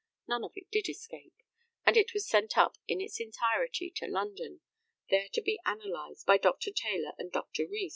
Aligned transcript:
None 0.27 0.43
of 0.43 0.53
it 0.55 0.71
did 0.71 0.89
escape, 0.89 1.35
and 1.85 1.95
it 1.95 2.11
was 2.11 2.27
sent 2.27 2.57
up 2.57 2.75
in 2.87 2.99
its 2.99 3.19
entirety 3.19 3.91
to 3.97 4.07
London, 4.07 4.61
there 5.11 5.27
to 5.33 5.41
be 5.43 5.59
analysed 5.63 6.25
by 6.25 6.39
Dr. 6.39 6.71
Taylor 6.71 7.11
and 7.19 7.31
Dr. 7.31 7.67
Rees. 7.67 7.89